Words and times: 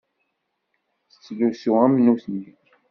Tettlusu 1.11 1.71
am 1.85 1.93
nutni. 2.03 2.45